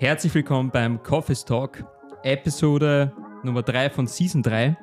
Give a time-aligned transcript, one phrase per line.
[0.00, 1.84] Herzlich willkommen beim Coffees Talk,
[2.22, 3.12] Episode
[3.42, 4.74] Nummer 3 von Season 3.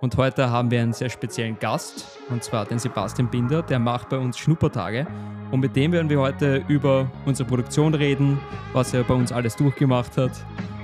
[0.00, 4.08] Und heute haben wir einen sehr speziellen Gast, und zwar den Sebastian Binder, der macht
[4.08, 5.06] bei uns Schnuppertage.
[5.52, 8.40] Und mit dem werden wir heute über unsere Produktion reden,
[8.72, 10.32] was er bei uns alles durchgemacht hat,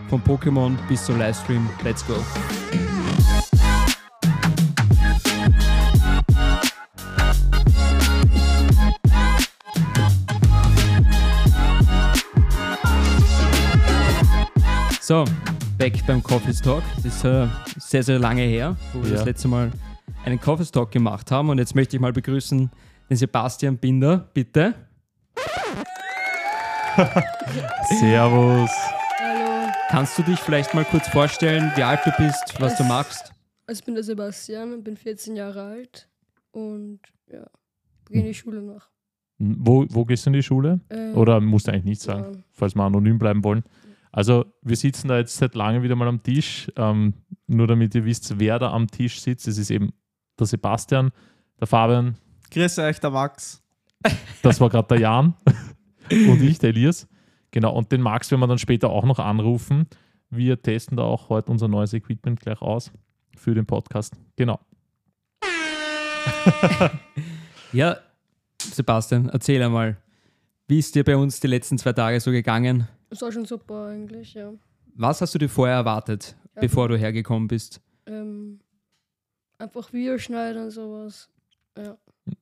[0.09, 1.69] von Pokémon bis zum Livestream.
[1.83, 2.15] Let's go!
[15.13, 15.27] So,
[15.77, 16.83] back beim Coffee Talk.
[16.97, 19.17] Das ist äh, sehr, sehr lange her, wo wir Ja.
[19.17, 19.71] das letzte Mal
[20.25, 21.51] einen Coffee Talk gemacht haben.
[21.51, 22.71] Und jetzt möchte ich mal begrüßen
[23.11, 24.73] den Sebastian Binder, bitte.
[28.01, 28.71] Servus.
[29.19, 32.89] Hallo, Kannst du dich vielleicht mal kurz vorstellen, wie alt du bist, was du Es-
[32.89, 33.35] machst?
[33.67, 36.09] also ich bin der Sebastian, bin 14 Jahre alt
[36.53, 37.45] und ja,
[38.07, 38.89] beginne die Schule noch.
[39.39, 40.81] Wo, wo gehst du in die Schule?
[40.89, 43.63] Ähm, Oder musst du eigentlich nicht sagen, ja, falls wir anonym bleiben wollen.
[44.13, 46.71] Also, wir sitzen da jetzt seit langem wieder mal am Tisch.
[46.77, 47.15] Ähm,
[47.47, 49.49] nur damit ihr wisst, wer da am Tisch sitzt.
[49.49, 49.93] Es ist eben
[50.39, 51.11] der Sebastian,
[51.59, 52.17] der Fabian,
[52.51, 53.63] Grüß euch, der Max.
[54.43, 55.35] das war gerade der Jan
[56.11, 57.09] und ich, der Elias.
[57.51, 59.87] Genau, und den Max werden wir dann später auch noch anrufen.
[60.29, 62.93] Wir testen da auch heute unser neues Equipment gleich aus
[63.37, 64.15] für den Podcast.
[64.37, 64.61] Genau.
[67.73, 67.97] Ja,
[68.61, 69.97] Sebastian, erzähl einmal,
[70.69, 72.87] wie ist dir bei uns die letzten zwei Tage so gegangen?
[73.13, 74.53] Es war schon super eigentlich, ja.
[74.95, 76.61] Was hast du dir vorher erwartet, Ja.
[76.63, 77.81] bevor du hergekommen bist?
[78.07, 78.59] Ähm,
[79.59, 81.29] einfach Video schneiden und sowas.
[81.77, 81.97] Ja.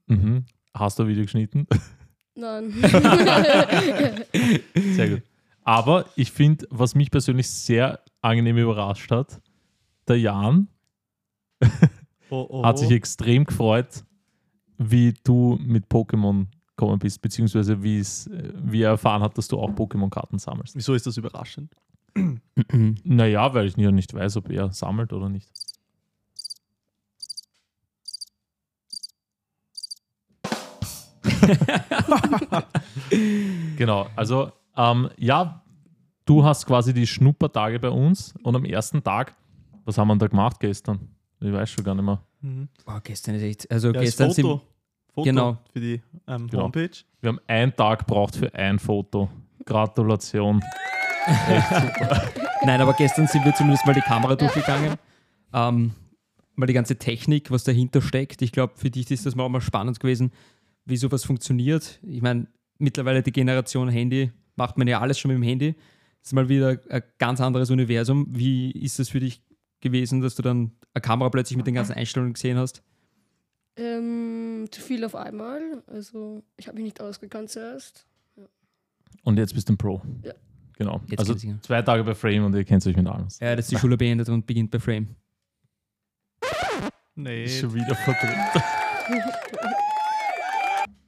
[0.06, 0.44] Mhm.
[0.72, 1.66] Hast du ein Video geschnitten?
[2.36, 2.70] Nein.
[4.94, 5.22] Sehr gut.
[5.64, 9.40] Aber ich finde, was mich persönlich sehr angenehm überrascht hat,
[10.08, 10.68] der Jan
[12.30, 12.64] Oh, oh.
[12.64, 14.04] hat sich extrem gefreut,
[14.78, 16.46] wie du mit Pokémon
[16.80, 20.74] gekommen bist, beziehungsweise wie es, äh, wie er erfahren hat, dass du auch Pokémon-Karten sammelst.
[20.74, 21.72] Wieso ist das überraschend?
[23.04, 25.48] Naja, weil ich ja nicht weiß, ob er sammelt oder nicht.
[33.76, 35.62] genau, also ähm, ja,
[36.24, 39.36] du hast quasi die Schnuppertage bei uns und am ersten Tag,
[39.84, 41.08] was haben wir da gemacht gestern?
[41.40, 42.20] Ich weiß schon gar nicht mehr.
[42.40, 42.68] Mhm.
[42.84, 44.60] Boah, gestern ist echt, also Ja, das gestern sind
[45.14, 45.24] Foto.
[45.24, 45.58] Genau.
[45.72, 46.64] für die ähm, Genau.
[46.64, 46.90] Homepage.
[47.20, 49.28] Wir haben einen Tag braucht für ein Foto.
[49.64, 50.62] Gratulation.
[52.64, 54.94] Nein, aber gestern sind wir zumindest mal die Kamera durchgegangen.
[55.52, 55.92] Ähm,
[56.56, 58.42] mal die ganze Technik, was dahinter steckt.
[58.42, 60.32] Ich glaube, für dich ist das mal auch mal spannend gewesen,
[60.84, 62.00] wie sowas funktioniert.
[62.02, 62.46] Ich meine,
[62.78, 65.74] mittlerweile die Generation Handy macht man ja alles schon mit dem Handy.
[66.20, 68.26] Das ist mal wieder ein ganz anderes Universum.
[68.30, 69.42] Wie ist es für dich
[69.80, 72.82] gewesen, dass du dann eine Kamera plötzlich mit den ganzen Einstellungen gesehen hast?
[73.76, 75.82] Ähm, zu viel auf einmal.
[75.86, 78.06] Also ich habe mich nicht ausgekannt zuerst.
[79.22, 80.00] Und jetzt bist du ein Pro.
[80.22, 80.32] Ja.
[80.76, 81.00] Genau.
[81.08, 81.54] Jetzt also ja.
[81.60, 83.26] zwei Tage bei Frame und ihr kennt euch mit allem.
[83.26, 83.38] aus.
[83.38, 85.08] Ja, das ist die Schule beendet und beginnt bei Frame.
[87.16, 87.44] Nee.
[87.44, 88.64] Ist schon wieder verdrückt.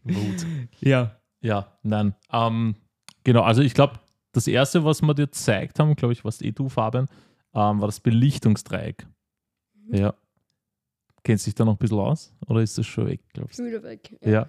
[0.03, 0.47] Wut.
[0.81, 1.17] Ja.
[1.41, 2.15] Ja, nein.
[2.31, 2.77] Ähm,
[3.25, 3.99] genau, also ich glaube,
[4.33, 7.09] das erste, was wir dir gezeigt haben, glaube ich, was eh du, Fabian,
[7.55, 9.07] ähm, war das Belichtungsdreieck.
[9.75, 9.95] Mhm.
[9.95, 10.15] Ja.
[11.25, 12.33] Kennst du dich da noch ein bisschen aus?
[12.47, 13.71] Oder ist das schon weg, glaubst Schon du?
[13.71, 14.17] wieder weg.
[14.25, 14.49] Ja.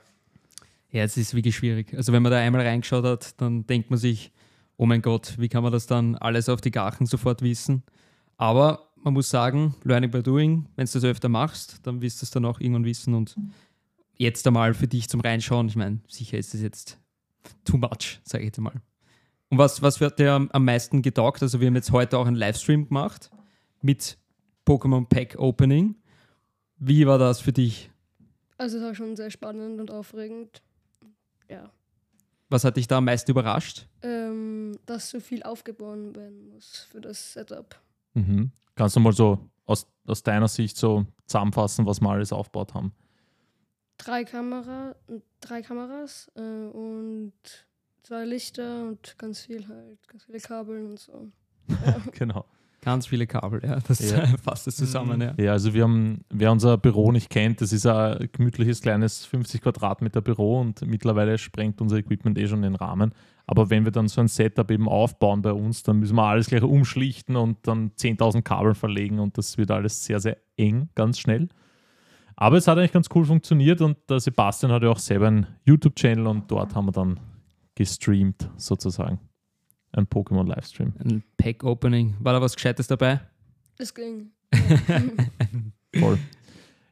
[0.91, 1.94] Ja, es ist wirklich schwierig.
[1.95, 4.31] Also wenn man da einmal reingeschaut hat, dann denkt man sich,
[4.78, 7.83] oh mein Gott, wie kann man das dann alles auf die Gachen sofort wissen?
[8.38, 12.25] Aber man muss sagen, learning by doing, wenn du das öfter machst, dann wirst du
[12.25, 13.35] es dann auch irgendwann wissen und
[14.16, 17.00] jetzt einmal für dich zum Reinschauen, ich meine, sicher ist es jetzt
[17.66, 18.81] too much, sage ich jetzt mal.
[19.50, 21.41] Und was, was wird dir am, am meisten getaugt?
[21.44, 23.29] Also wir haben jetzt heute auch einen Livestream gemacht
[23.81, 24.17] mit
[24.66, 25.95] Pokémon Pack Opening.
[26.85, 27.91] Wie war das für dich?
[28.57, 30.61] Also es war schon sehr spannend und aufregend.
[31.49, 31.71] Ja.
[32.49, 33.88] Was hat dich da am meisten überrascht?
[34.01, 37.75] Ähm, dass so viel aufgebaut werden muss für das Setup.
[38.13, 38.51] Mhm.
[38.75, 42.94] Kannst du mal so aus, aus deiner Sicht so zusammenfassen, was wir alles aufgebaut haben?
[43.97, 44.95] drei, Kamera,
[45.39, 47.33] drei Kameras äh, und
[48.03, 51.31] zwei Lichter und ganz viel halt, ganz viele Kabeln und so.
[52.12, 52.45] Genau.
[52.83, 53.80] Ganz viele Kabel, ja.
[53.88, 54.25] Das Ja.
[54.44, 55.33] fasst es zusammen, ja.
[55.38, 59.62] Ja, also wir haben, wer unser Büro nicht kennt, das ist ein gemütliches kleines 50
[59.62, 63.13] Quadratmeter Büro und mittlerweile sprengt unser Equipment eh schon den Rahmen.
[63.47, 66.47] Aber wenn wir dann so ein Setup eben aufbauen bei uns, dann müssen wir alles
[66.47, 71.19] gleich umschlichten und dann 10.000 Kabel verlegen und das wird alles sehr, sehr eng, ganz
[71.19, 71.47] schnell.
[72.36, 75.47] Aber es hat eigentlich ganz cool funktioniert und der Sebastian hat ja auch selber einen
[75.65, 77.19] YouTube-Channel und dort haben wir dann
[77.75, 79.19] gestreamt sozusagen.
[79.94, 80.94] Ein Pokémon-Livestream.
[81.00, 82.16] Ein Pack-Opening.
[82.19, 83.22] War da was Gescheites dabei?
[83.78, 84.31] Das ging.
[85.95, 86.18] Voll.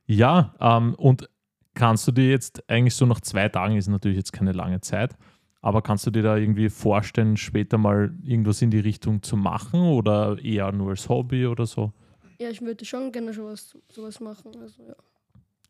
[0.05, 1.29] Ja, ähm, und
[1.73, 5.15] kannst du dir jetzt eigentlich so nach zwei Tagen, ist natürlich jetzt keine lange Zeit,
[5.63, 9.79] Aber kannst du dir da irgendwie vorstellen, später mal irgendwas in die Richtung zu machen
[9.79, 11.93] oder eher nur als Hobby oder so?
[12.39, 14.51] Ja, ich würde schon gerne sowas, sowas machen.
[14.59, 14.95] Also, ja.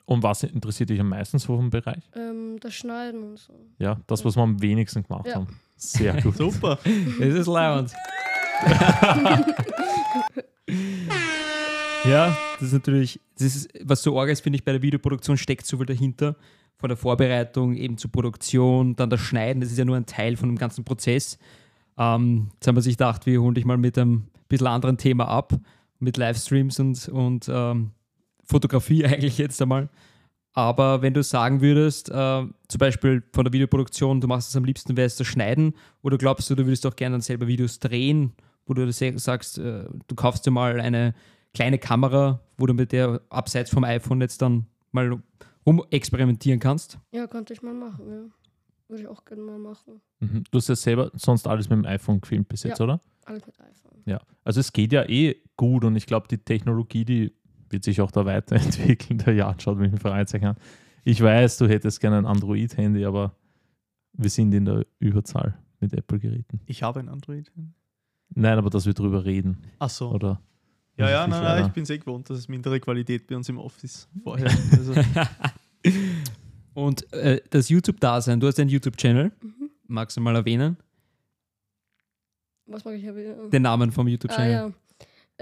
[0.05, 2.03] Und was interessiert dich am meisten so vom Bereich?
[2.15, 3.53] ähm, das Schneiden und so.
[3.79, 5.35] Ja, das, was wir am wenigsten gemacht Ja.
[5.35, 5.47] haben.
[5.81, 6.37] Sehr gut.
[6.37, 6.77] Super.
[7.19, 7.91] Das ist laut.
[12.05, 15.37] ja, das ist natürlich, das ist, was so arg ist, finde ich, bei der Videoproduktion
[15.37, 16.35] steckt so viel dahinter.
[16.77, 20.35] Von der Vorbereitung eben zur Produktion, dann das Schneiden, das ist ja nur ein Teil
[20.37, 21.37] von dem ganzen Prozess.
[21.97, 25.27] Ähm, jetzt haben wir sich gedacht, wir holen dich mal mit einem bisschen anderen Thema
[25.27, 25.53] ab,
[25.99, 27.91] mit Livestreams und, und ähm,
[28.43, 29.89] Fotografie eigentlich jetzt einmal.
[30.53, 34.65] Aber wenn du sagen würdest, äh, zum Beispiel von der Videoproduktion, du machst es am
[34.65, 37.79] liebsten, wäre es das Schneiden, oder glaubst du, du würdest auch gerne dann selber Videos
[37.79, 38.33] drehen,
[38.65, 41.13] wo du sagst, äh, du kaufst dir mal eine
[41.53, 45.21] kleine Kamera, wo du mit der abseits vom iPhone jetzt dann mal
[45.65, 46.99] rum experimentieren kannst?
[47.11, 48.23] Ja, könnte ich mal machen, ja.
[48.89, 50.01] Würde ich auch gerne mal machen.
[50.19, 50.43] Mhm.
[50.51, 52.83] Du hast ja selber sonst alles mit dem iPhone gefilmt bis jetzt, Ja.
[52.83, 52.99] oder?
[53.23, 54.01] Alles mit iPhone.
[54.05, 54.19] Ja.
[54.43, 57.33] Also es geht ja eh gut und ich glaube, die Technologie, die
[57.71, 59.19] wird sich auch da weiterentwickeln.
[59.19, 60.55] Der Jan schaut mich mit Fragezeichen an.
[61.03, 63.35] Ich weiß, du hättest gerne ein Android-Handy, aber
[64.13, 66.59] wir sind in der Überzahl mit Apple-Geräten.
[66.65, 67.51] Ich habe ein Android.
[68.33, 70.11] Nein, aber dass wir drüber reden, Ach so.
[70.11, 70.41] oder?
[70.97, 73.49] Ja, ja, nein, leider- nein, ich bin sehr gewohnt, dass es mindere Qualität bei uns
[73.49, 74.51] im Office vorher.
[74.71, 74.93] Also,
[76.73, 79.69] Und äh, das YouTube-Dasein, du hast einen YouTube-Channel, Mhm.
[79.87, 80.77] magst du mal erwähnen?
[82.67, 83.49] Was mag ich erwähnen?
[83.49, 84.51] Den Namen vom Ah YouTube-Channel.
[84.51, 84.71] ja.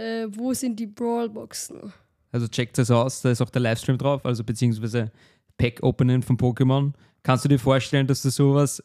[0.04, 1.92] Äh, wo sind die Brawlboxen?
[2.32, 5.12] Also checkt das aus, da ist auch der Livestream drauf, also beziehungsweise
[5.58, 6.94] Pack-Opening von Pokémon.
[7.24, 8.84] Kannst du dir vorstellen, dass du sowas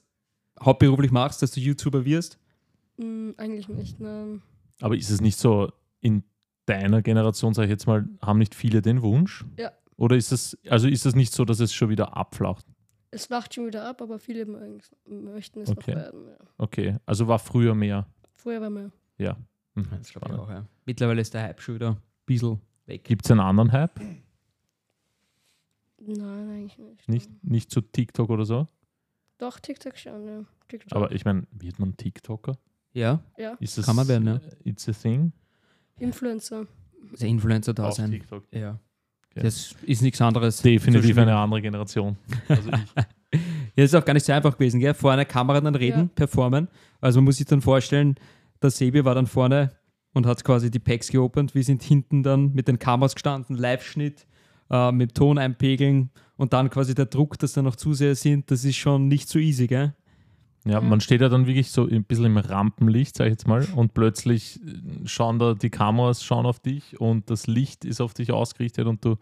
[0.63, 2.39] hauptberuflich machst, dass du YouTuber wirst?
[2.99, 4.43] Hm, eigentlich nicht, nein.
[4.81, 5.71] Aber ist es nicht so,
[6.01, 6.23] in
[6.67, 9.45] deiner Generation, sage ich jetzt mal, haben nicht viele den Wunsch?
[9.59, 9.73] Ja.
[9.97, 12.67] Oder ist es, also ist es nicht so, dass es schon wieder abflacht?
[13.11, 14.45] Es flacht schon wieder ab, aber viele
[15.07, 15.93] möchten es Okay.
[15.93, 16.27] noch werden.
[16.29, 16.37] Ja.
[16.59, 18.07] Okay, also war früher mehr.
[18.35, 18.91] Früher war mehr.
[19.19, 19.37] Ja.
[19.75, 19.87] Mhm.
[19.99, 20.41] Das Spannend.
[20.41, 20.67] auch, ja.
[20.85, 23.05] Mittlerweile ist der Hype schon wieder ein bisschen weg.
[23.05, 24.01] Gibt es einen anderen Hype?
[25.99, 27.09] Nein, eigentlich nicht.
[27.09, 28.67] Nicht, nicht zu TikTok oder so?
[29.39, 30.45] Doch, TikTok schon, ja.
[30.69, 30.93] TikTok.
[30.97, 32.57] Aber ich meine, wird man TikToker?
[32.93, 34.41] Ja, ja, Ist das, Kann man werden, ja.
[34.65, 35.33] It's a thing?
[35.99, 36.67] Influencer.
[37.21, 38.11] der Influencer da Auf sein.
[38.11, 38.45] TikTok.
[38.53, 38.79] Ja.
[39.31, 39.43] Okay.
[39.43, 40.59] Das ist nichts anderes.
[40.63, 42.17] Definitiv eine andere Generation.
[42.49, 43.05] Also ich.
[43.77, 44.95] Ja, das ist auch gar nicht so einfach gewesen, gell?
[44.95, 46.09] Vor einer Kamera dann reden, Ja.
[46.15, 46.69] performen.
[47.01, 48.15] Also man muss sich dann vorstellen,
[48.63, 49.73] der Sebi war dann vorne
[50.15, 51.55] und hat quasi die Packs geopend.
[51.55, 54.27] Wir sind hinten dann mit den Kameras gestanden, Live-Schnitt,
[54.71, 58.65] äh, mit Ton einpegeln und dann quasi der Druck, dass da noch Zuseher sind, das
[58.65, 59.95] ist schon nicht so easy, gell?
[60.65, 60.81] Ja, Ja.
[60.81, 63.93] man steht ja dann wirklich so ein bisschen im Rampenlicht, sag ich jetzt mal, und
[63.93, 68.33] plötzlich äh, schauen da die Kameras schauen auf dich und das Licht ist auf dich
[68.33, 69.17] ausgerichtet und du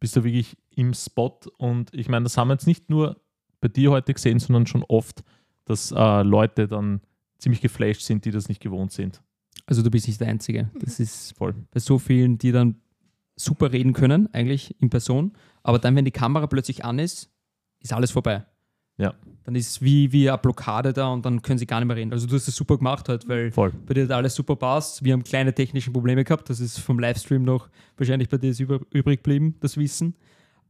[0.00, 1.38] bist da wirklich im Spot.
[1.58, 3.20] Und ich meine, das haben wir jetzt nicht nur
[3.60, 5.22] bei dir heute gesehen, sondern schon oft,
[5.64, 7.00] dass äh, Leute dann
[7.38, 9.22] ziemlich geflasht sind, die das nicht gewohnt sind.
[9.68, 10.70] Also du bist nicht der Einzige.
[10.80, 11.54] Das ist Voll.
[11.70, 12.76] bei so vielen, die dann
[13.36, 15.32] super reden können, eigentlich in Person.
[15.62, 17.30] Aber dann, wenn die Kamera plötzlich an ist,
[17.80, 18.44] ist alles vorbei.
[18.96, 19.14] Ja.
[19.44, 22.12] Dann ist wie, wie eine Blockade da und dann können sie gar nicht mehr reden.
[22.12, 23.70] Also du hast es super gemacht halt, weil Voll.
[23.86, 25.04] bei dir hat alles super passt.
[25.04, 26.48] Wir haben kleine technische Probleme gehabt.
[26.48, 27.68] Das ist vom Livestream noch
[27.98, 30.14] wahrscheinlich bei dir ist über, übrig geblieben, das Wissen.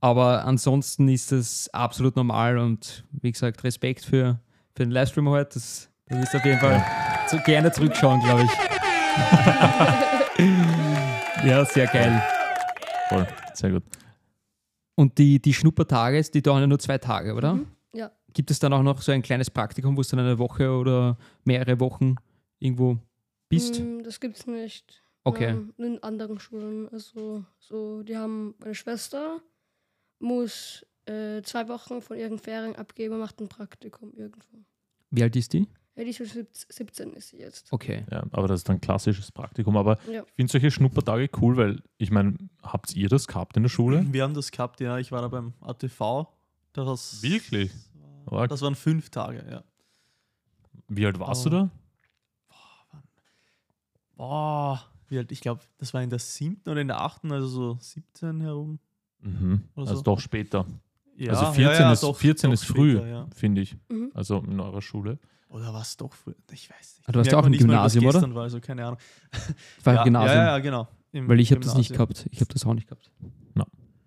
[0.00, 4.40] Aber ansonsten ist das absolut normal und wie gesagt, Respekt für,
[4.74, 5.54] für den Livestream heute.
[5.54, 6.84] Das, das ist auf jeden Fall
[7.28, 8.77] zu, gerne zurückschauen, glaube ich.
[11.44, 12.22] Ja, sehr geil.
[13.08, 13.26] Voll.
[13.54, 13.82] Sehr gut.
[14.94, 17.54] Und die, die Schnuppertage, die dauern ja nur zwei Tage, oder?
[17.54, 17.68] Mhm.
[17.92, 18.10] Ja.
[18.32, 21.16] Gibt es dann auch noch so ein kleines Praktikum, wo du dann eine Woche oder
[21.44, 22.16] mehrere Wochen
[22.58, 22.98] irgendwo
[23.48, 23.80] bist?
[23.80, 25.02] Mm, Das gibt's nicht.
[25.24, 25.50] Okay.
[25.50, 26.88] Ähm, in anderen Schulen.
[26.90, 29.40] Also, so, die haben meine Schwester,
[30.18, 34.64] muss äh, zwei Wochen von ihren Ferien abgeben und macht ein Praktikum irgendwo.
[35.10, 35.66] Wie alt ist die?
[35.98, 37.72] Ja, die ist schon 17 ist sie jetzt.
[37.72, 38.06] Okay.
[38.10, 39.76] Ja, aber das ist ein klassisches Praktikum.
[39.76, 40.22] Aber Ja.
[40.22, 44.06] ich finde solche Schnuppertage cool, weil ich meine, habt ihr das gehabt in der Schule?
[44.12, 44.98] wir haben das gehabt, ja.
[44.98, 46.26] Ich war da beim ATV.
[46.72, 47.72] Das, Wirklich?
[48.26, 48.48] Arg.
[48.50, 49.64] Das waren fünf Tage, ja.
[50.86, 51.50] Wie alt warst Oh.
[51.50, 51.70] du da?
[54.16, 55.30] Boah, wie alt?
[55.32, 58.78] Ich glaube, das war in der siebten oder in der achten, also so 17 herum.
[59.20, 59.64] Mhm.
[59.74, 60.02] Oder Also so.
[60.02, 60.66] doch später.
[61.16, 63.26] Ja, also 14 ist, 14 ist früh, später, ja.
[63.34, 63.76] finde ich.
[63.88, 64.12] Mhm.
[64.14, 65.18] Also in eurer Schule.
[65.48, 66.34] Oder war es doch früh?
[66.52, 67.08] Ich weiß nicht.
[67.08, 68.34] Ah, du warst Merkt auch im mal, Gymnasium, oder?
[68.34, 68.98] War, also keine Ahnung.
[69.78, 70.36] Ich war ja, im Gymnasium.
[70.36, 70.88] Ja, ja, genau.
[71.12, 72.26] Im Weil ich habe das nicht gehabt.
[72.30, 73.10] Ich habe das auch nicht gehabt.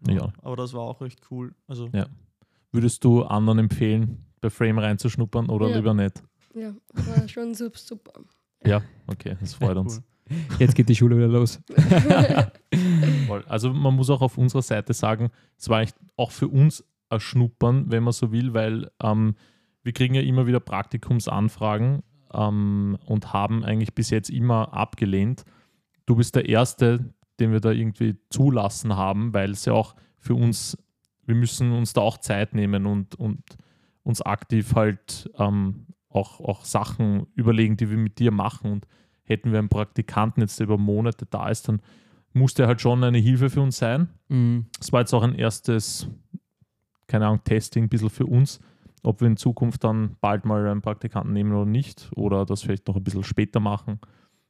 [0.08, 0.34] Ja.
[0.42, 1.54] Aber das war auch recht cool.
[1.68, 2.08] Also, Ja.
[2.72, 5.76] Würdest du anderen empfehlen, bei Frame reinzuschnuppern oder Ja.
[5.76, 6.24] lieber nicht?
[6.56, 8.14] Ja, war schon sup- super.
[8.66, 10.02] Ja, okay, das freut uns.
[10.30, 10.38] cool.
[10.60, 11.60] Jetzt geht die Schule wieder los.
[13.48, 17.20] Also man muss auch auf unserer Seite sagen, es war echt auch für uns ein
[17.20, 19.36] Schnuppern, wenn man so will, weil ähm,
[19.84, 25.44] wir kriegen ja immer wieder Praktikumsanfragen ähm, und haben eigentlich bis jetzt immer abgelehnt.
[26.06, 30.36] Du bist der Erste, den wir da irgendwie zulassen haben, weil es ja auch für
[30.36, 30.78] uns,
[31.26, 33.42] wir müssen uns da auch Zeit nehmen und, und
[34.04, 38.72] uns aktiv halt ähm, auch, auch Sachen überlegen, die wir mit dir machen.
[38.72, 38.88] Und
[39.24, 41.82] hätten wir einen Praktikanten jetzt, der über Monate da ist, dann
[42.34, 44.10] muss der halt schon eine Hilfe für uns sein.
[44.30, 44.68] Mhm.
[44.80, 46.08] Es war jetzt auch ein erstes,
[47.08, 48.60] keine Ahnung, Testing ein bisschen für uns,
[49.04, 52.88] ob wir in Zukunft dann bald mal einen Praktikanten nehmen oder nicht oder das vielleicht
[52.88, 54.00] noch ein bisschen später machen.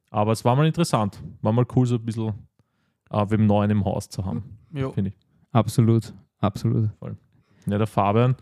[0.09, 2.33] Aber es war mal interessant, war mal cool, so ein bisschen
[3.09, 4.43] äh, wem Neuen im Haus zu haben,
[4.93, 5.17] finde ich.
[5.51, 6.89] Absolut, absolut.
[7.65, 8.35] Ja, der Fabian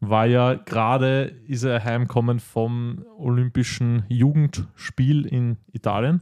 [0.00, 6.20] war ja gerade, ist er heimgekommen vom Olympischen Jugendspiel in Italien.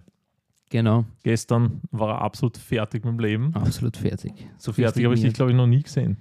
[0.70, 3.54] Genau, Gestern war er absolut fertig mit dem Leben.
[3.54, 4.32] absolut fertig.
[4.58, 6.16] So fertig habe ich dich, glaube ich, noch nie gesehen.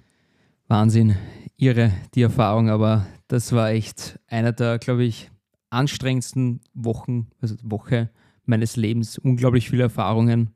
[0.73, 1.15] Wahnsinn,
[1.55, 5.29] irre die Erfahrung, aber das war echt einer der, glaube ich,
[5.69, 8.09] anstrengendsten Wochen, also Woche
[8.45, 9.19] meines Lebens.
[9.19, 10.49] Unglaublich viele Erfahrungen.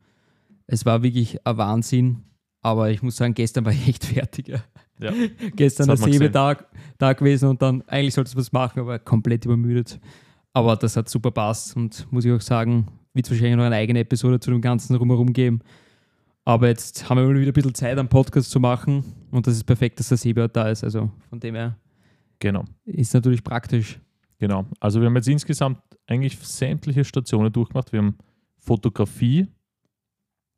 [0.65, 2.24] Es war wirklich ein Wahnsinn,
[2.63, 4.47] aber ich muss sagen, gestern war ich echt fertig.
[4.47, 4.63] Ja.
[5.00, 5.13] Ja.
[5.55, 6.33] Gestern Das der hat man gesehen.
[6.33, 6.65] Tag
[6.97, 10.00] da gewesen und dann eigentlich sollte es was machen, aber komplett übermüdet.
[10.51, 13.75] Aber das hat super passt und muss ich auch sagen, wird es wahrscheinlich noch eine
[13.75, 15.62] eigene Episode zu dem Ganzen rumherum geben.
[16.48, 19.56] Aber jetzt haben wir mal wieder ein bisschen Zeit, einen Podcast zu machen und das
[19.56, 20.82] ist perfekt, dass der Sebi da ist.
[20.82, 21.77] Also von dem her
[22.39, 22.63] Genau.
[22.86, 24.00] ist natürlich praktisch.
[24.38, 24.66] Genau.
[24.80, 27.92] Also wir haben jetzt insgesamt eigentlich sämtliche Stationen durchgemacht.
[27.92, 28.18] Wir haben
[28.60, 29.48] Fotografie.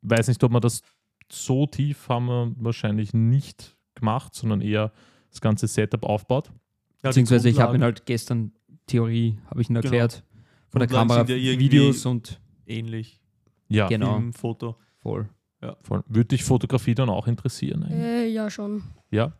[0.02, 0.82] Weiß nicht, ob wir das
[1.28, 4.92] so tief haben wir wahrscheinlich nicht gemacht, sondern eher
[5.30, 6.52] das ganze Setup aufbaut.
[7.02, 8.52] Ja, Beziehungsweise ich habe ihn halt gestern
[8.86, 10.22] Theorie, habe ich ihn erklärt.
[10.68, 13.20] Von der Kamera, ja Videos und ähnlich.
[13.68, 14.14] Ja, Genau.
[14.18, 14.76] Film, Foto.
[15.02, 15.28] voll.
[15.82, 16.02] Voll.
[16.08, 17.82] Würde dich Fotografie dann auch interessieren?
[17.90, 18.82] Äh, ja, schon.
[19.10, 19.32] Ja.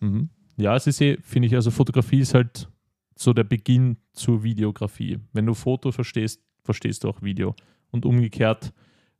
[0.00, 0.28] Mhm.
[0.56, 2.68] Ja, es ist eh, finde ich, also Fotografie ist halt
[3.16, 5.18] so der Beginn zur Videografie.
[5.32, 7.54] Wenn du Foto verstehst, verstehst du auch Video.
[7.90, 8.72] Und umgekehrt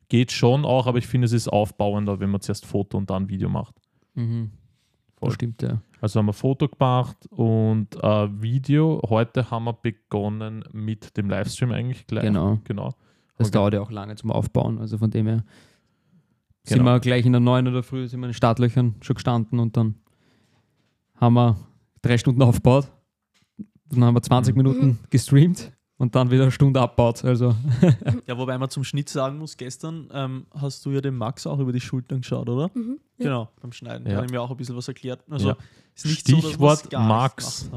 [0.08, 3.28] geht schon auch, aber ich finde, es ist aufbauender, wenn man zuerst Foto und dann
[3.28, 3.74] Video macht.
[4.14, 4.50] Mhm.
[5.16, 5.28] Voll.
[5.28, 5.82] Das stimmt, ja.
[6.00, 9.02] Also haben wir Foto gemacht und äh, Video.
[9.08, 12.24] Heute haben wir begonnen mit dem Livestream eigentlich gleich.
[12.24, 12.58] Genau.
[12.64, 12.94] genau.
[13.36, 13.54] Das Okay.
[13.58, 14.78] dauert ja auch lange zum Aufbauen.
[14.78, 15.44] Also von dem her
[16.70, 16.92] sind Genau.
[16.92, 19.76] wir gleich in der 9 oder früh sind wir in den Startlöchern schon gestanden und
[19.76, 19.96] dann
[21.16, 21.56] haben wir
[22.02, 22.90] drei Stunden aufgebaut.
[23.90, 24.62] Dann haben wir 20 Mhm.
[24.62, 27.24] Minuten gestreamt und dann wieder eine Stunde abgebaut.
[27.24, 27.54] Also
[28.26, 31.58] Ja, wobei man zum Schnitt sagen muss, gestern ähm, hast du ja den Max auch
[31.58, 32.70] über die Schultern geschaut, oder?
[32.74, 32.98] Mhm.
[33.18, 33.24] Ja.
[33.24, 34.06] Genau, beim Schneiden.
[34.06, 34.12] Ja.
[34.14, 35.22] Da hat er mir auch ein bisschen was erklärt.
[35.28, 35.56] Also Ja.
[35.94, 37.70] ist so, Stichwort gar Max.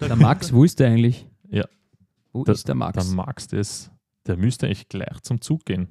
[0.00, 1.26] der Max, wo ist der eigentlich?
[1.50, 1.64] Ja.
[2.32, 3.04] Wo Der- ist der Max?
[3.04, 3.90] Der Max, das,
[4.26, 5.88] der müsste eigentlich gleich zum Zug gehen.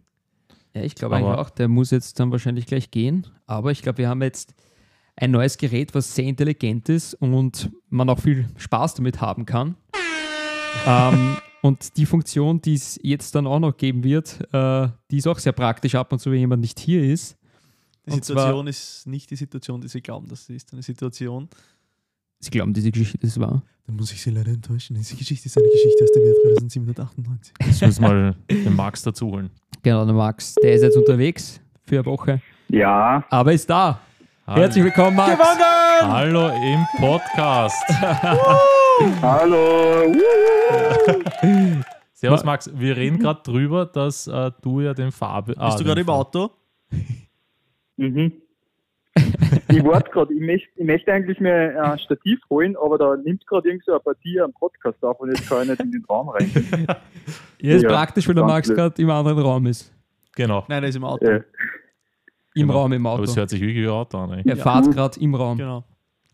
[0.78, 3.26] Ja, ich glaube eigentlich auch, der muss jetzt dann wahrscheinlich gleich gehen.
[3.48, 4.54] Aber ich glaube, wir haben jetzt
[5.16, 9.76] ein neues Gerät, was sehr intelligent ist und man auch viel Spaß damit haben kann.
[10.86, 15.28] ähm, und die Funktion, die es jetzt dann auch noch geben wird, äh, die ist
[15.28, 17.38] auch sehr praktisch ab und zu, wenn jemand nicht hier ist.
[18.06, 20.72] Die Und Situation ist nicht die Situation, die sie glauben, dass sie ist.
[20.74, 21.50] Eine Situation.
[22.40, 23.64] Sie glauben, diese Geschichte ist wahr.
[23.88, 24.96] Dann muss ich sie leider enttäuschen.
[24.96, 27.54] Diese Geschichte ist eine Geschichte aus dem Jahr 3798.
[27.66, 29.50] Jetzt müssen wir mal den Max dazu holen.
[29.84, 34.00] Genau, der Max, der ist jetzt unterwegs für eine Woche, Ja, aber ist da.
[34.46, 35.38] Herzlich willkommen, Max.
[36.02, 37.76] Hallo im Podcast.
[39.22, 40.14] hallo.
[42.14, 45.54] Servus Max, wir reden gerade drüber, dass äh, du ja den Farbe.
[45.58, 46.52] ah, Bist du gerade im Auto?
[47.98, 48.32] Mhm.
[49.70, 53.46] Ich warte gerade, ich, möcht, ich möchte eigentlich mir ein Stativ holen, aber da nimmt
[53.48, 56.06] gerade irgend so eine Partie am Podcast auf und jetzt kann ich nicht in den
[56.06, 56.50] Raum rein.
[57.60, 59.92] Ja, ist Ja, praktisch, wenn der Max gerade im anderen Raum ist.
[60.36, 60.64] Genau.
[60.70, 61.26] Nein, er ist im Auto.
[61.26, 61.36] Äh,
[62.56, 62.74] Im Genau.
[62.74, 63.24] Raum, im Aber Auto.
[63.24, 64.32] es hört sich wirklich wie ein Auto an.
[64.34, 64.44] ey.
[64.46, 64.64] Er Ja.
[64.64, 65.58] fahrt gerade im Raum.
[65.58, 65.84] Genau.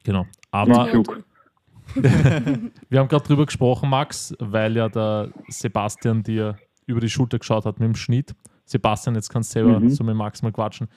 [0.03, 0.25] Genau.
[0.51, 0.87] Aber
[1.95, 7.65] wir haben gerade drüber gesprochen, Max, weil ja der Sebastian dir über die Schulter geschaut
[7.65, 8.33] hat mit dem Schnitt.
[8.65, 9.89] Sebastian, jetzt kannst du selber Mhm.
[9.89, 10.87] so mit Max mal quatschen.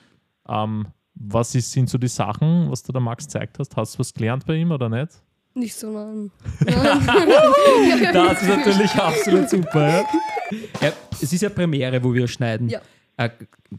[0.47, 0.87] Ähm,
[1.19, 3.75] was ist, sind so die Sachen, was du der Max gezeigt hast?
[3.75, 5.09] Hast du was gelernt bei ihm oder nicht?
[5.53, 6.31] Nicht so nein.
[8.13, 9.87] Das ist natürlich absolut super.
[9.87, 10.05] Ja?
[10.81, 12.69] Ja, es ist ja Premiere, wo wir schneiden.
[12.69, 12.81] Ja.
[13.17, 13.29] Äh,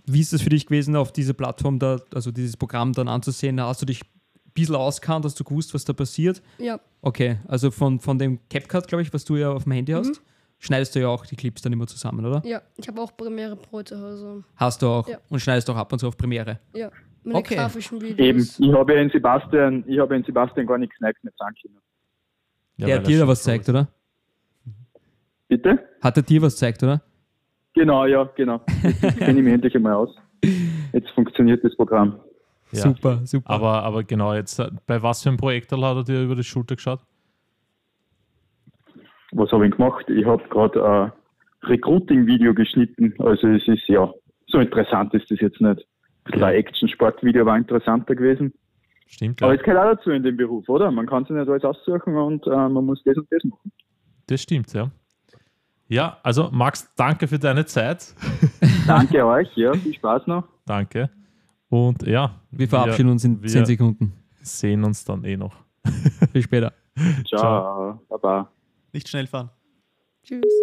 [0.07, 3.61] wie ist das für dich gewesen, auf diese Plattform, da, also dieses Programm dann anzusehen?
[3.61, 6.42] Hast du dich ein bisschen auskannt, hast du gewusst, was da passiert?
[6.59, 9.92] ja, Okay, also von, von dem CapCut, glaube ich, was du ja auf dem Handy
[9.92, 10.16] hast, Mhm.
[10.59, 12.42] schneidest du ja auch die Clips dann immer zusammen, oder?
[12.45, 12.61] ja.
[12.76, 14.42] Ich habe auch Premiere Pro zu Hause.
[14.57, 15.18] Hast du auch Ja.
[15.28, 16.59] und schneidest auch ab und zu auf Premiere.
[16.75, 16.90] Ja.
[17.25, 17.56] Meine Okay.
[17.56, 18.58] grafischen Eben, Videos.
[18.60, 21.78] ich habe ja in Sebastian, ich habe in Sebastian gar nichts Neues mit sagen können.
[22.76, 23.68] Ja, Der hat dir da was ist.
[23.68, 23.88] oder?
[25.48, 25.78] Bitte?
[26.00, 27.02] Hat er dir was gezeigt, oder?
[27.75, 28.60] Genau, ja, genau.
[28.82, 30.14] Jetzt kenne ich mich endlich einmal aus.
[30.92, 32.20] Jetzt funktioniert das Programm.
[32.72, 32.82] Ja.
[32.82, 33.50] Super, super.
[33.50, 36.44] Aber, aber genau, jetzt äh, bei was für einem Projekt hat er dir über die
[36.44, 37.00] Schulter geschaut?
[39.32, 40.08] was habe ich gemacht?
[40.08, 41.12] Ich habe gerade ein
[41.68, 43.14] Recruiting-Video geschnitten.
[43.18, 44.10] Also es ist ja,
[44.46, 45.87] so interessant ist das jetzt nicht.
[46.32, 48.52] Bisschen ein Action-Sport-Video war interessanter gewesen.
[49.06, 49.58] Stimmt, Aber ja.
[49.61, 50.90] es gehört auch dazu in dem Beruf, oder?
[50.90, 53.73] Man kann sich nicht alles aussuchen und äh, man muss das und das machen.
[54.26, 54.90] Das stimmt, ja.
[55.88, 58.14] Ja, also Max, danke für deine Zeit.
[58.87, 60.44] Danke euch, ja, viel Spaß noch.
[60.66, 61.11] Danke.
[61.70, 64.12] Und ja, Wir verabschieden uns in wir 10 Sekunden.
[64.42, 65.56] sehen uns dann eh noch.
[66.32, 66.73] Bis später.
[67.26, 68.50] Ciao, Baba.
[68.92, 69.50] Nicht schnell fahren.
[70.23, 70.62] Tschüss.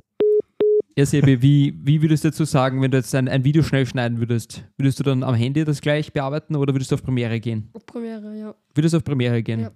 [0.98, 3.86] Ja, Sebi, wie, wie würdest du dazu sagen, wenn du jetzt ein, ein Video schnell
[3.86, 4.64] schneiden würdest?
[4.78, 7.70] Würdest du dann am Handy das gleich bearbeiten oder würdest du auf Premiere gehen?
[7.74, 8.56] Auf Premiere, ja.
[8.74, 9.60] Würdest du auf Premiere gehen?
[9.60, 9.72] Ja.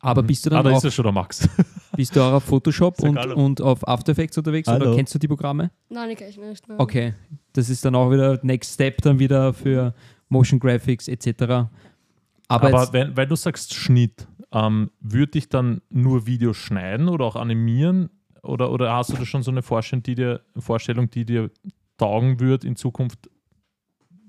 [0.00, 1.48] Aber bist du ah, dann da auch, ist ja schon der Max.
[1.96, 4.94] bist du auch auf Photoshop und, und auf After Effects unterwegs oder Hallo.
[4.94, 5.70] kennst du die Programme?
[5.88, 6.68] Nein, ich kann ich nicht.
[6.68, 6.78] Nein.
[6.78, 7.14] Okay,
[7.54, 9.94] das ist dann auch wieder Next Step dann wieder für
[10.28, 11.28] Motion Graphics etc.
[11.42, 11.70] Aber,
[12.48, 17.24] Aber jetzt, wenn, weil du sagst Schnitt, ähm, würde ich dann nur Videos schneiden oder
[17.24, 18.10] auch animieren?
[18.46, 21.50] Oder, oder hast du da schon so eine Vorstellung, die dir, Vorstellung, die dir
[21.96, 23.30] taugen wird in Zukunft,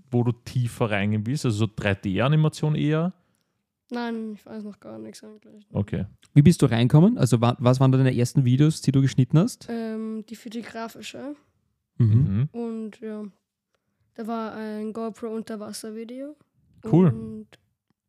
[0.09, 1.45] wo du tiefer reingehen willst?
[1.45, 3.13] Also so 3D-Animation eher?
[3.89, 5.65] Nein, ich weiß noch gar nichts eigentlich.
[5.71, 6.05] Okay.
[6.33, 7.17] wie bist du reinkommen?
[7.17, 9.67] Also wa was waren deine ersten Videos, die du geschnitten hast?
[9.69, 11.35] Ähm, die für die grafische.
[11.97, 12.07] Mhm.
[12.07, 12.49] Mhm.
[12.51, 13.23] Und ja,
[14.15, 16.35] da war ein GoPro Unterwasser-Video.
[16.83, 17.07] Cool.
[17.07, 17.47] Und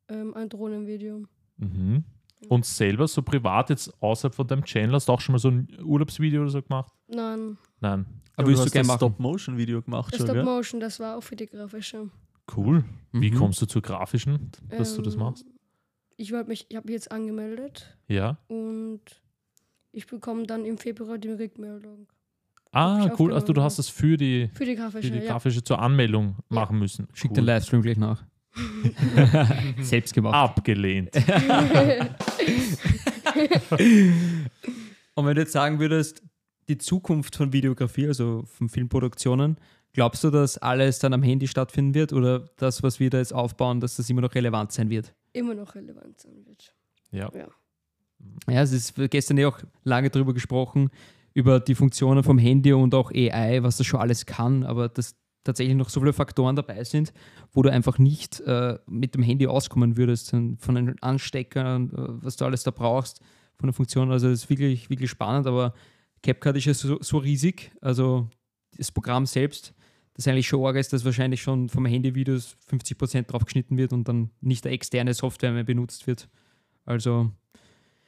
[0.09, 1.25] ähm, ein Drohnenvideo.
[1.59, 2.05] Mhm.
[2.49, 5.49] Und selber so privat jetzt außerhalb von deinem Channel hast du auch schon mal so
[5.49, 6.93] ein Urlaubsvideo oder so gemacht?
[7.09, 8.07] Nein, Nein.
[8.37, 8.99] Aber Aber du du hast gerne das machen?
[8.99, 10.45] Stop-Motion-Video gemacht das schon, Stop gell?
[10.45, 12.11] Motion, das war auch für die grafische.
[12.57, 12.85] Cool.
[13.13, 13.35] Wie Mhm.
[13.35, 15.45] kommst du zur grafischen, dass du das Ähm, machst?
[16.17, 18.39] Ich wollte mich, ich habe mich jetzt angemeldet Ja.
[18.49, 19.01] und
[19.93, 22.07] ich bekomme dann im Februar die Rückmeldung.
[22.73, 23.33] Ah, cool.
[23.33, 25.25] Also du hast das für die, Für die für grafische, die ja.
[25.33, 27.09] grafische zur Anmeldung machen müssen.
[27.15, 27.37] Schick Cool.
[27.37, 28.25] den Livestream gleich nach.
[29.81, 30.35] Selbst gemacht.
[30.35, 31.15] Abgelehnt.
[35.15, 36.23] Und wenn du jetzt sagen würdest,
[36.69, 39.57] die Zukunft von Videografie, also von Filmproduktionen,
[39.93, 43.33] glaubst du, dass alles dann am Handy stattfinden wird oder das, was wir da jetzt
[43.33, 45.15] aufbauen, dass das immer noch relevant sein wird?
[45.33, 46.75] Immer noch relevant sein wird.
[47.11, 47.31] Ja.
[48.49, 50.91] Ja, es ist gestern ja auch lange darüber gesprochen,
[51.35, 55.15] über die Funktionen vom Handy und auch AI, was das schon alles kann, aber dass
[55.49, 57.15] tatsächlich noch so viele Faktoren dabei sind,
[57.53, 62.37] wo du einfach nicht äh, mit dem Handy auskommen würdest, von den Ansteckern, äh, was
[62.37, 63.21] du alles da brauchst,
[63.57, 64.13] von der Funktion.
[64.13, 65.73] Also das ist wirklich, wirklich spannend, aber
[66.23, 68.29] CapCut ist ja so, so riesig, also
[68.77, 69.73] das Programm selbst,
[70.15, 74.07] das eigentlich schon arg ist, dass wahrscheinlich schon vom Handy-Videos 50% drauf geschnitten wird und
[74.07, 76.29] dann nicht der externe Software mehr benutzt wird.
[76.85, 77.31] Also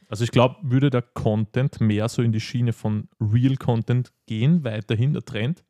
[0.09, 4.63] Also ich glaube, würde der Content mehr so in die Schiene von Real Content gehen,
[4.65, 5.65] weiterhin der Trend,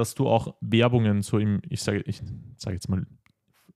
[0.00, 2.22] dass du auch Werbungen so im, ich sage ich
[2.56, 3.06] sage jetzt mal,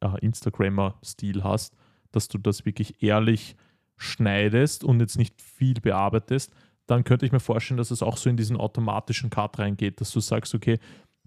[0.00, 1.76] äh, Instagrammer-Stil hast,
[2.12, 3.56] dass du das wirklich ehrlich
[3.96, 6.52] schneidest und jetzt nicht viel bearbeitest,
[6.86, 10.10] dann könnte ich mir vorstellen, dass es auch so in diesen automatischen Cut reingeht, dass
[10.12, 10.78] du sagst, okay,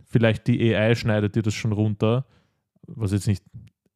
[0.05, 2.25] vielleicht die AI schneidet dir das schon runter,
[2.87, 3.43] was jetzt nicht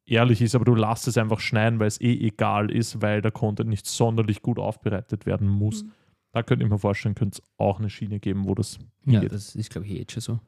[0.06, 3.32] ehrlich ist, aber du lässt es einfach schneiden, weil es eh egal ist, weil der
[3.32, 5.84] Content nicht sonderlich gut aufbereitet werden muss.
[5.84, 5.92] Mhm.
[6.32, 9.32] Da könnte ich mir vorstellen, könnte es auch eine Schiene geben, wo das, ja, Geht.
[9.32, 10.40] das ist, glaube ich, jetzt schon so.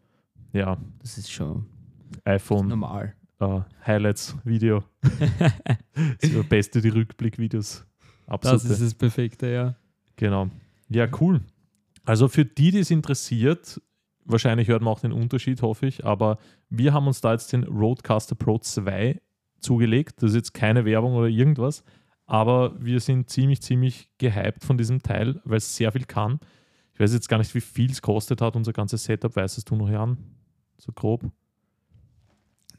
[0.54, 1.66] Ja, Das ist schon
[2.26, 3.14] iPhone normal.
[3.40, 4.84] äh, Highlights Video.
[5.02, 5.52] das
[6.22, 7.86] ist das Beste, die Rückblick-Videos.
[8.26, 8.64] Das Absolut.
[8.64, 9.76] ist das Perfekte, ja.
[10.16, 10.50] Genau.
[10.90, 11.42] Ja, cool.
[12.06, 13.82] Also für die, die es interessiert,
[14.26, 16.38] wahrscheinlich hört man auch den Unterschied, hoffe ich, aber
[16.70, 19.20] wir haben uns da jetzt den Roadcaster Pro 2
[19.60, 20.22] zugelegt.
[20.22, 21.84] Das ist jetzt keine Werbung oder irgendwas,
[22.26, 26.40] aber wir sind ziemlich, ziemlich gehypt von diesem Teil, weil es sehr viel kann.
[26.94, 29.36] Ich weiß jetzt gar nicht, wie viel es kostet hat, unser ganzes Setup.
[29.36, 30.18] Weißt du noch, Jan?
[30.78, 31.24] So grob?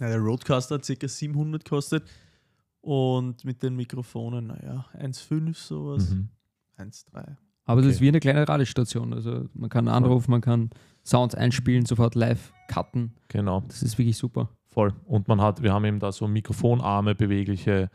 [0.00, 1.08] Ja, der Roadcaster hat ca.
[1.08, 2.04] 700 gekostet
[2.80, 6.28] und mit den Mikrofonen, naja, 1,5 sowas, Mhm.
[6.76, 7.36] 1,3.
[7.66, 7.94] Aber das Okay.
[7.94, 9.14] ist wie eine kleine Radiostation.
[9.14, 10.70] Also man kann anrufen, man kann
[11.04, 13.14] Sounds einspielen, sofort live cutten.
[13.28, 13.60] Genau.
[13.68, 14.48] Das ist wirklich super.
[14.68, 14.92] Voll.
[15.06, 17.90] Und man hat, wir haben eben da so Mikrofonarme, bewegliche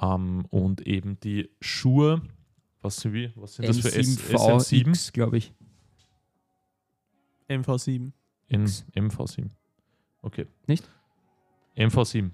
[0.00, 2.22] ähm, und eben die Schuhe.
[2.82, 4.84] Was sind, wie, was sind das für S, SM7?
[4.86, 5.52] M7VX, glaube ich.
[7.48, 8.12] MV7.
[8.50, 8.84] In X.
[8.94, 9.48] MV7.
[10.22, 10.46] Okay.
[10.66, 10.86] Nicht?
[11.76, 12.30] MV7.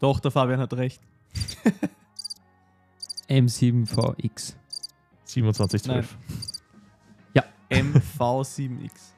[0.00, 1.00] Doch, der Fabian hat recht.
[3.28, 4.54] M7VX.
[5.24, 6.18] 2712.
[7.70, 9.12] MV7X.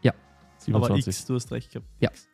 [0.72, 1.06] Aber 27.
[1.06, 1.86] X, du hast recht gehabt.
[2.00, 2.10] Ja.
[2.10, 2.28] X.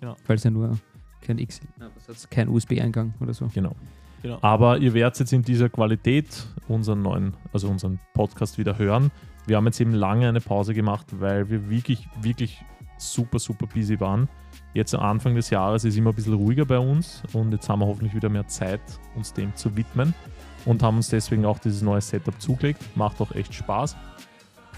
[0.00, 0.16] Genau.
[0.26, 0.78] Weil es ja nur
[1.20, 1.60] kein X
[2.06, 2.28] hat's?
[2.30, 3.48] kein USB-Eingang oder so.
[3.52, 3.74] Genau.
[4.22, 4.38] genau.
[4.42, 9.10] Aber ihr werdet jetzt in dieser Qualität unseren neuen, also unseren Podcast wieder hören.
[9.46, 12.64] Wir haben jetzt eben lange eine Pause gemacht, weil wir wirklich, wirklich
[12.98, 14.28] super, super busy waren.
[14.74, 17.80] Jetzt am Anfang des Jahres ist immer ein bisschen ruhiger bei uns und jetzt haben
[17.80, 18.80] wir hoffentlich wieder mehr Zeit,
[19.16, 20.14] uns dem zu widmen.
[20.64, 22.80] und haben uns deswegen auch dieses neue Setup zugelegt.
[22.94, 23.96] Macht auch echt Spaß.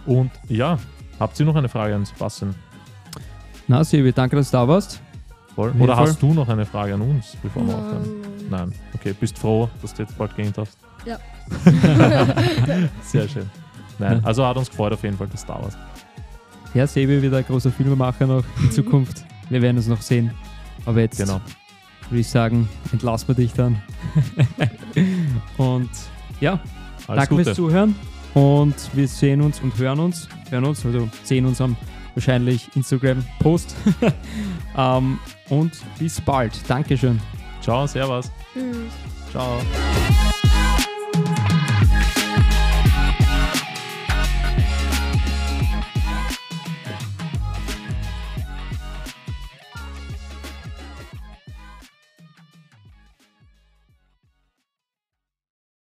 [0.06, 0.78] Und ja,
[1.20, 2.54] habt ihr noch eine Frage an Sebastian?
[3.68, 5.00] Na, Sebi, danke, dass du da warst.
[5.54, 5.72] Voll.
[5.78, 8.20] Oder hast du noch eine Frage an uns, bevor wir aufhören?
[8.50, 8.74] Nein, Nein.
[8.94, 10.78] Okay, bist froh, dass du jetzt bald gehen darfst?
[11.04, 11.18] Ja.
[13.02, 13.48] Sehr schön.
[13.98, 14.24] Nein, Ja.
[14.26, 15.78] also hat uns gefreut auf jeden Fall, dass du da warst.
[16.74, 19.24] Ja, Sebi wieder ein großer Filmemacher noch in Zukunft.
[19.48, 20.32] Wir werden es noch sehen.
[20.86, 21.40] Aber jetzt Genau.
[22.10, 23.80] würde ich sagen, entlassen wir dich dann.
[25.56, 25.90] und
[26.40, 26.60] ja,
[27.06, 27.44] Alles danke Gute.
[27.44, 27.94] fürs Zuhören.
[28.34, 30.28] Und wir sehen uns und hören uns.
[30.50, 31.76] Hören uns, also sehen uns am
[32.16, 33.74] wahrscheinlich Instagram-Post.
[34.76, 36.52] ähm, und bis bald.
[36.68, 37.20] Dankeschön.
[37.60, 38.30] Ciao, servus.
[38.52, 38.92] Tschüss.
[39.30, 39.60] Ciao.